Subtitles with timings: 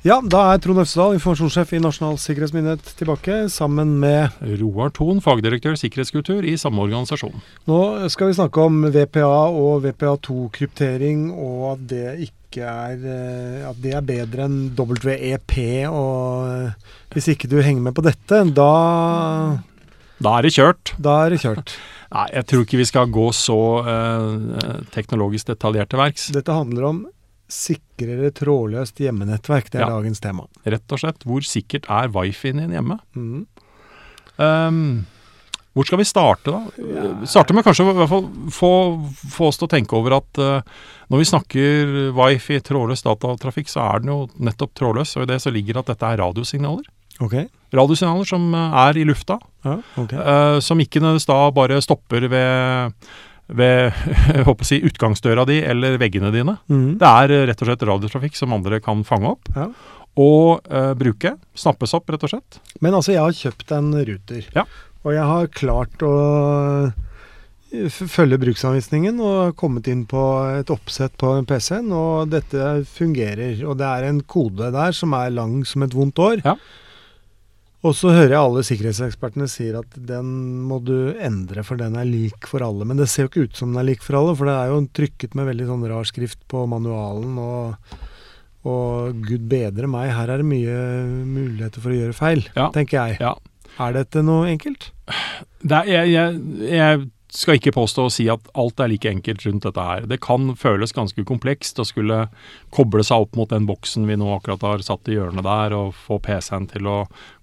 [0.00, 5.76] Ja, da er Trond Øvstedal, informasjonssjef i Nasjonal sikkerhetsmyndighet, tilbake sammen med Roar Thon, fagdirektør
[5.76, 7.42] sikkerhetskultur i samme organisasjon.
[7.68, 13.76] Nå skal vi snakke om VPA og VPA2-kryptering, og at det ikke er eh, At
[13.78, 15.54] det er bedre enn WEP.
[15.92, 18.72] Og hvis ikke du henger med på dette, da
[20.16, 20.96] Da er det kjørt.
[20.96, 21.76] Da er det kjørt.
[22.10, 26.30] Nei, jeg tror ikke vi skal gå så eh, teknologisk detaljert til verks.
[26.32, 27.08] Dette handler om
[27.50, 29.70] sikrere trådløst hjemmenettverk.
[29.70, 29.94] Det er Ja.
[29.98, 30.46] dagens tema.
[30.66, 32.98] Rett og slett, hvor sikkert er wifi-en din hjemme?
[33.16, 33.46] Mm.
[34.40, 35.06] Um,
[35.74, 37.26] hvor skal vi starte, da?
[37.30, 38.70] Starte med kanskje å i hvert fall få,
[39.30, 40.62] få oss til å tenke over at uh,
[41.12, 45.16] når vi snakker wifi, trådløs datatrafikk, så er den jo nettopp trådløs.
[45.18, 46.88] Og i det så ligger at dette er radiosignaler.
[47.20, 47.46] Okay.
[47.76, 50.16] Radiosignaler som eh, er i lufta, Ja, okay.
[50.18, 53.10] uh, som ikke nødvendigvis da bare stopper ved
[53.56, 53.90] ved
[54.34, 56.56] jeg håper å si, utgangsdøra di eller veggene dine.
[56.70, 56.98] Mm.
[57.00, 59.68] Det er eh, rett og slett radiotrafikk som andre kan fange opp Ja.
[60.20, 61.36] og uh, bruke.
[61.56, 62.58] Snappes opp, rett og slett.
[62.80, 64.48] Men altså, jeg har kjøpt en ruter.
[64.56, 64.66] Ja.
[65.04, 66.14] Og jeg har klart å
[67.70, 70.20] eh, følge bruksanvisningen og kommet inn på
[70.58, 73.62] et oppsett på PC-en, og dette fungerer.
[73.64, 76.42] Og det er en kode der som er lang som et vondt år.
[76.44, 76.56] Ja.
[77.80, 80.28] Og så hører jeg alle sikkerhetsekspertene sier at den
[80.68, 82.84] må du endre, for den er lik for alle.
[82.84, 84.68] Men det ser jo ikke ut som den er lik for alle, for det er
[84.74, 87.38] jo trykket med veldig sånn rar skrift på manualen.
[87.40, 87.98] og
[88.60, 90.72] og gud bedre meg, her er det mye
[91.24, 92.66] muligheter for å gjøre feil, Ja.
[92.74, 93.16] tenker jeg.
[93.18, 93.30] Ja.
[93.80, 94.90] Er dette noe enkelt?
[95.64, 96.98] Det er, jeg, jeg, jeg
[97.34, 100.06] skal ikke påstå å si at alt er like enkelt rundt dette her.
[100.10, 102.24] Det kan føles ganske komplekst å skulle
[102.74, 105.94] koble seg opp mot den boksen vi nå akkurat har satt i hjørnet der, og
[105.94, 106.96] få PC-en til å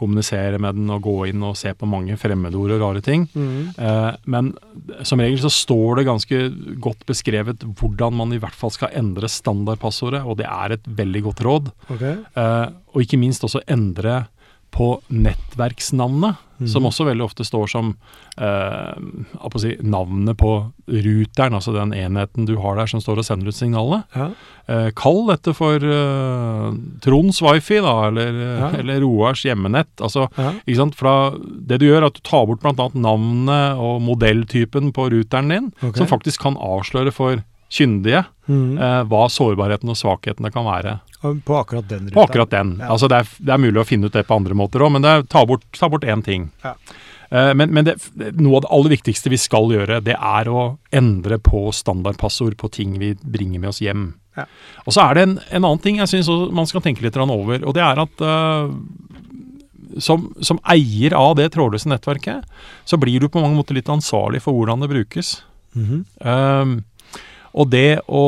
[0.00, 3.26] kommunisere med den og gå inn og se på mange fremmedord og rare ting.
[3.76, 4.54] Eh, men
[5.04, 6.42] som regel så står det ganske
[6.84, 11.26] godt beskrevet hvordan man i hvert fall skal endre standardpassordet, og det er et veldig
[11.28, 11.74] godt råd.
[11.92, 12.16] Okay.
[12.40, 14.24] Eh, og ikke minst også endre
[14.74, 16.68] på nettverksnavnet, Mhm.
[16.70, 17.96] som også veldig ofte står som
[18.38, 20.52] eh, si, navnet på
[20.86, 24.04] ruteren, altså den enheten du har der som står og sender ut signalene.
[24.14, 24.28] Ja.
[24.68, 26.68] Eh, kall dette for eh,
[27.04, 28.70] Tronds wifi, da, eller, Ja.
[28.80, 29.90] eller Roars hjemmenett.
[30.00, 30.52] Altså, Ja.
[30.66, 30.94] ikke sant?
[30.98, 32.88] Fra det du gjør, er at du tar bort bl.a.
[32.94, 35.98] navnet og modelltypen på ruteren din, okay.
[35.98, 37.42] som faktisk kan avsløre for
[37.74, 38.78] kyndige mm.
[38.78, 40.98] eh, hva sårbarheten og svakhetene kan være
[41.46, 42.14] På akkurat den ruta.
[42.14, 42.76] på akkurat den.
[42.80, 42.92] Ja.
[42.94, 45.04] Altså det, er, det er mulig å finne ut det på andre måter òg, men
[45.04, 46.50] det er, ta bort ta bort én ting.
[46.64, 46.74] Ja.
[47.30, 47.96] Eh, men men det,
[48.38, 52.70] noe av det aller viktigste vi skal gjøre, det er å endre på standardpassord på
[52.74, 54.12] ting vi bringer med oss hjem.
[54.36, 54.46] Ja.
[54.84, 57.62] Og så er det en, en annen ting jeg syns man skal tenke litt over,
[57.62, 58.70] og det er at eh,
[60.02, 62.46] som, som eier av det trådløse nettverket,
[62.84, 65.36] så blir du på mange måter litt ansvarlig for hvordan det brukes.
[65.74, 66.04] Mhm.
[66.22, 66.82] Um,
[67.54, 68.24] og det å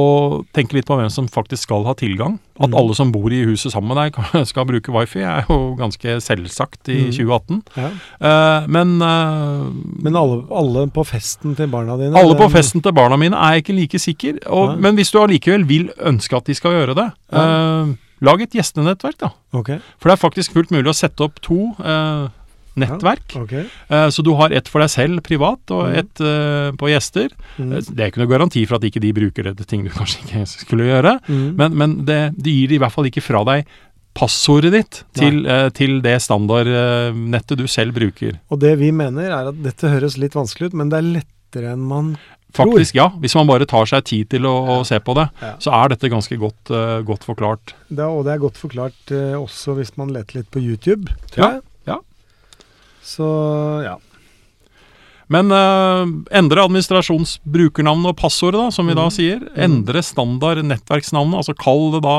[0.55, 2.37] tenke litt på hvem som faktisk skal ha tilgang.
[2.57, 2.77] At mm.
[2.79, 6.93] alle som bor i huset sammen med deg skal bruke wifi, er jo ganske selvsagt
[6.95, 7.11] i mm.
[7.19, 7.59] 2018.
[7.75, 7.91] Ja.
[8.23, 9.67] Uh, men uh,
[10.07, 13.57] Men alle, alle på festen til barna dine alle på festen til barna mine er
[13.57, 14.41] jeg ikke like sikker.
[14.47, 14.81] Og, ja.
[14.87, 17.93] men hvis du allikevel vil ønske at de skal gjøre det, uh,
[18.25, 19.35] lag et gjestenettverk, da.
[19.59, 19.83] Okay.
[19.99, 22.31] For det er faktisk fullt mulig å sette opp to uh,
[22.77, 23.37] nettverk.
[23.41, 23.53] ok.
[23.91, 25.97] Uh, så du har ett for deg selv privat, og Mhm.
[26.03, 27.29] ett uh, på gjester.
[27.59, 27.73] Mhm.
[27.73, 29.91] Eh, Det er ikke noe garanti for at ikke de bruker det til ting du
[29.91, 31.57] kanskje ikke skulle gjøre, mm.
[31.57, 33.67] men, men det, det gir i hvert fall ikke fra deg
[34.17, 38.39] passordet ditt til, eh, til det standardnettet du selv bruker.
[38.51, 41.73] Og det vi mener er at dette høres litt vanskelig ut, men det er lettere
[41.77, 42.17] enn man
[42.57, 43.11] Faktisk, ja.
[43.21, 45.51] Hvis man bare tar seg tid til å, å se på det, Ja.
[45.61, 47.75] så er dette ganske godt, uh, godt forklart.
[47.91, 51.43] det Og det er godt forklart uh, også hvis man leter litt på YouTube, tror
[51.43, 51.63] Ja, jeg.
[53.07, 53.99] Så ja.
[55.29, 56.07] Men eh,
[56.39, 59.11] endre administrasjonsbrukernavnet og passordet, da, som vi da Mhm.
[59.11, 59.41] sier.
[59.57, 62.17] Endre standard nettverksnavnet, altså kall det da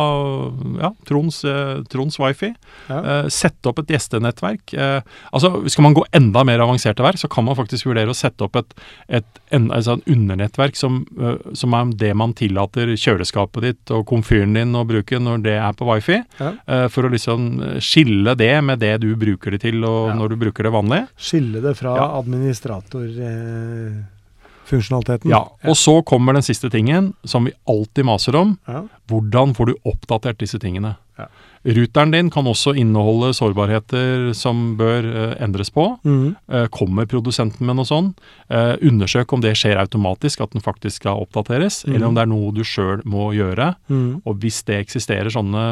[0.82, 2.54] ja, Trons, eh, Trons wifi.
[2.90, 3.00] Ja.
[3.00, 4.74] Eh, sette opp et gjestenettverk.
[4.74, 5.02] Eh,
[5.34, 8.16] altså Skal man gå enda mer avansert til verk, så kan man faktisk vurdere å
[8.16, 8.74] sette opp et,
[9.10, 11.06] et, en, altså et undernettverk som,
[11.54, 15.74] som er det man tillater kjøleskapet ditt og komfyren din å bruke når det er
[15.74, 16.20] på wifi.
[16.40, 16.88] Ja.
[16.90, 20.64] For å liksom skille det med det du bruker det til og når du bruker
[20.68, 21.08] det vanlig.
[21.18, 22.08] Skille det fra Ja.
[22.98, 25.32] Administratorfunksjonaliteten.
[25.32, 28.58] Ja, Og så kommer den siste tingen, som vi alltid maser om.
[28.68, 28.84] ja.
[29.08, 30.98] Hvordan får du oppdatert disse tingene?
[31.18, 31.26] Ja.
[31.64, 35.98] Ruteren din kan også inneholde sårbarheter som bør eh, endres på.
[36.04, 36.36] Mm.
[36.52, 38.12] Eh, kommer produsenten med noe sånn?
[38.50, 41.96] Eh, undersøk om det skjer automatisk, at den faktisk skal oppdateres, mm.
[41.96, 43.74] eller om det er noe du sjøl må gjøre.
[43.90, 44.22] Mm.
[44.28, 45.64] Og hvis det eksisterer sånne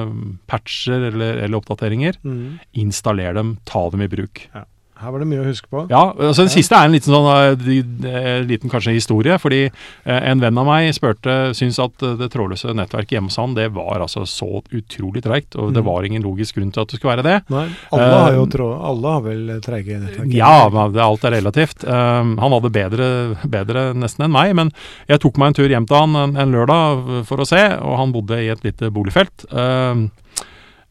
[0.48, 2.60] patcher eller, eller oppdateringer, Mhm.
[2.74, 4.48] installer dem, ta dem i bruk.
[4.54, 4.66] Her
[5.06, 5.84] Her var det mye å huske på.
[5.92, 9.38] Ja, altså Den siste er en liten sånn eh, eh, liten kanskje historie.
[9.42, 13.54] Fordi eh, en venn av meg spurte syns at det trådløse nettverket hjemme hos han
[13.56, 15.54] det var altså så utrolig treigt.
[15.56, 15.90] Og det Mm.
[15.92, 17.38] var ingen logisk grunn til at det skulle være det.
[17.54, 20.34] Nei, alle har jo tråd, alle har vel treige nettverk?
[20.34, 21.86] Ja, men alt er relativt.
[21.86, 23.10] Han hadde bedre,
[23.46, 24.72] bedre nesten enn meg, men
[25.08, 27.98] jeg tok meg en tur hjem til han en, en lørdag for å se, og
[28.02, 29.46] han bodde i et lite boligfelt.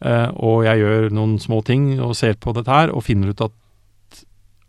[0.05, 3.41] Uh, og jeg gjør noen små ting og ser på dette her, og finner ut
[3.47, 3.53] at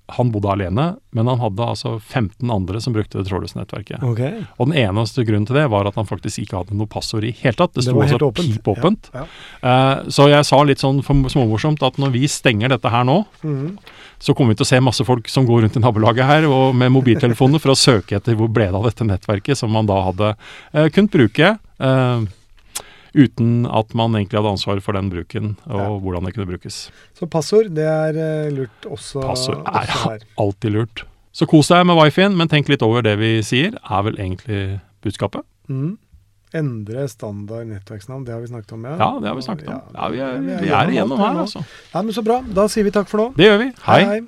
[0.09, 0.83] han bodde alene,
[1.17, 4.03] men han hadde altså 15 andre som brukte det trådløse nettverket.
[4.05, 4.43] Okay.
[4.59, 7.31] Og den eneste grunnen til det var at han faktisk ikke hadde noe passord i
[7.39, 7.73] hele tatt.
[7.73, 8.53] Det sto helt altså åpent.
[8.53, 9.09] pip åpent.
[9.13, 9.25] Ja,
[9.65, 13.77] Eh, så jeg sa litt sånn småmorsomt at når vi stenger dette her nå, Mhm.
[14.19, 16.75] så kommer vi til å se masse folk som går rundt i nabolaget her og
[16.75, 20.03] med mobiltelefoner for å søke etter hvor ble det av dette nettverket som man da
[20.05, 20.35] hadde
[20.73, 21.57] uh, kunnet bruke.
[21.79, 22.21] Eh,
[23.15, 25.89] uten at man egentlig hadde ansvar for den bruken og Ja.
[26.03, 26.91] hvordan det kunne brukes.
[27.17, 30.19] Så passord, det er eh, lurt også, Passord er her.
[30.43, 31.05] alltid lurt.
[31.35, 34.79] Så kos deg med wifien, men tenk litt over det vi sier, er vel egentlig
[35.03, 35.43] budskapet.
[35.67, 35.97] Mm.
[36.55, 38.95] Endre standard nettverksnavn, det har vi snakket om, ja.
[38.95, 39.81] Ja, det har vi snakket om.
[39.95, 41.65] Ja, vi er, vi er gjennom igjennom her, altså.
[41.91, 42.39] Ja, men Så bra.
[42.55, 43.27] Da sier vi takk for nå.
[43.35, 43.71] Det gjør vi.
[43.83, 44.01] Hei.
[44.13, 44.21] hei.